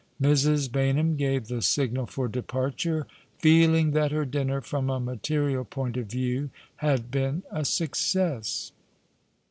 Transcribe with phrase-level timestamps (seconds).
[0.19, 0.67] Mrs.
[0.67, 3.05] Baynham gave the signal for departure,
[3.37, 8.71] feeling that her dinner, from a material point of view, had been a success.